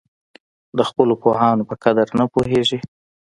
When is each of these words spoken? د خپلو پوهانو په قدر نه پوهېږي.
د 0.77 0.79
خپلو 0.89 1.13
پوهانو 1.21 1.67
په 1.69 1.75
قدر 1.83 2.07
نه 2.19 2.25
پوهېږي. 2.33 2.79